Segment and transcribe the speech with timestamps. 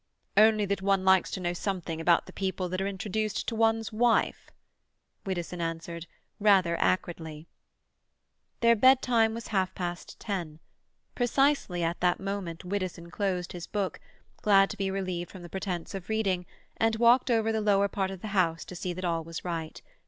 [0.35, 3.93] "Only that one likes to know something about the people that are introduced to one's
[3.93, 4.49] wife,"
[5.27, 6.07] Widdowson answered
[6.39, 7.45] rather acridly.
[8.61, 10.59] Their bedtime was half past ten.
[11.13, 16.09] Precisely at that moment Widdowson closed his book—glad to be relieved from the pretence of
[16.09, 19.83] reading—and walked over the lower part of the house to see that all was right.